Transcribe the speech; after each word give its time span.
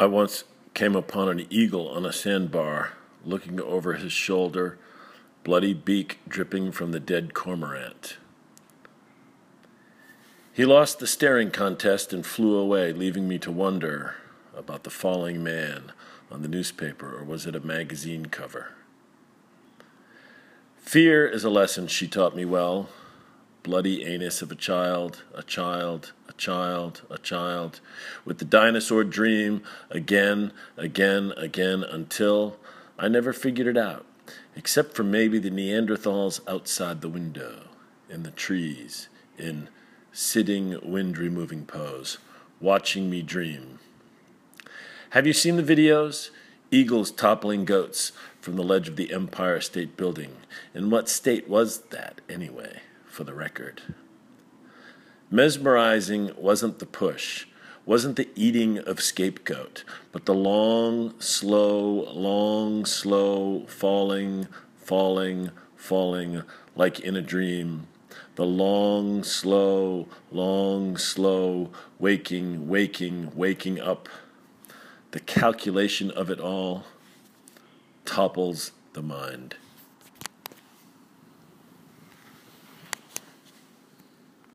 I 0.00 0.06
once 0.06 0.44
came 0.72 0.96
upon 0.96 1.28
an 1.28 1.46
eagle 1.50 1.86
on 1.86 2.06
a 2.06 2.12
sandbar, 2.12 2.92
looking 3.22 3.60
over 3.60 3.92
his 3.92 4.12
shoulder, 4.12 4.78
bloody 5.44 5.74
beak 5.74 6.20
dripping 6.26 6.72
from 6.72 6.92
the 6.92 6.98
dead 6.98 7.34
cormorant. 7.34 8.16
He 10.54 10.64
lost 10.64 11.00
the 11.00 11.06
staring 11.06 11.50
contest 11.50 12.14
and 12.14 12.24
flew 12.24 12.56
away, 12.56 12.94
leaving 12.94 13.28
me 13.28 13.38
to 13.40 13.50
wonder 13.50 14.14
about 14.56 14.84
the 14.84 14.90
falling 14.90 15.44
man 15.44 15.92
on 16.30 16.40
the 16.40 16.48
newspaper, 16.48 17.14
or 17.14 17.22
was 17.22 17.44
it 17.44 17.54
a 17.54 17.60
magazine 17.60 18.24
cover? 18.24 18.68
Fear 20.78 21.26
is 21.26 21.44
a 21.44 21.50
lesson 21.50 21.88
she 21.88 22.08
taught 22.08 22.34
me 22.34 22.46
well. 22.46 22.88
Bloody 23.62 24.04
anus 24.06 24.40
of 24.40 24.50
a 24.50 24.54
child, 24.54 25.22
a 25.34 25.42
child, 25.42 26.12
a 26.28 26.32
child, 26.32 27.02
a 27.10 27.18
child, 27.18 27.80
with 28.24 28.38
the 28.38 28.44
dinosaur 28.46 29.04
dream 29.04 29.62
again, 29.90 30.52
again, 30.78 31.32
again, 31.36 31.82
until 31.82 32.56
I 32.98 33.08
never 33.08 33.34
figured 33.34 33.66
it 33.66 33.76
out, 33.76 34.06
except 34.56 34.94
for 34.94 35.02
maybe 35.02 35.38
the 35.38 35.50
Neanderthals 35.50 36.40
outside 36.48 37.00
the 37.00 37.08
window, 37.08 37.64
in 38.08 38.22
the 38.22 38.30
trees, 38.30 39.08
in 39.36 39.68
sitting 40.10 40.78
wind 40.82 41.18
removing 41.18 41.66
pose, 41.66 42.18
watching 42.60 43.10
me 43.10 43.20
dream. 43.20 43.78
Have 45.10 45.26
you 45.26 45.32
seen 45.32 45.56
the 45.56 45.62
videos? 45.62 46.30
Eagles 46.70 47.10
toppling 47.10 47.64
goats 47.64 48.12
from 48.40 48.56
the 48.56 48.62
ledge 48.62 48.88
of 48.88 48.96
the 48.96 49.12
Empire 49.12 49.60
State 49.60 49.96
Building. 49.96 50.36
In 50.72 50.88
what 50.88 51.08
state 51.08 51.48
was 51.48 51.80
that, 51.90 52.20
anyway, 52.28 52.79
for 53.10 53.24
the 53.24 53.34
record? 53.34 53.82
Mesmerizing 55.30 56.32
wasn't 56.36 56.78
the 56.78 56.86
push, 56.86 57.46
wasn't 57.84 58.16
the 58.16 58.28
eating 58.34 58.78
of 58.78 59.00
scapegoat, 59.00 59.84
but 60.12 60.26
the 60.26 60.34
long, 60.34 61.18
slow, 61.20 62.10
long, 62.12 62.84
slow 62.84 63.64
falling, 63.66 64.46
falling, 64.76 65.50
falling, 65.76 66.42
like 66.74 67.00
in 67.00 67.16
a 67.16 67.22
dream. 67.22 67.86
The 68.36 68.46
long, 68.46 69.22
slow, 69.24 70.08
long, 70.30 70.96
slow 70.96 71.70
waking, 71.98 72.68
waking, 72.68 73.32
waking 73.34 73.80
up 73.80 74.08
the 75.10 75.20
calculation 75.20 76.10
of 76.10 76.30
it 76.30 76.40
all 76.40 76.84
topples 78.04 78.72
the 78.92 79.02
mind. 79.02 79.56